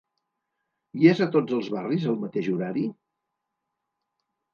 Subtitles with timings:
[1.01, 2.87] I es a tots els barris el mateix horari?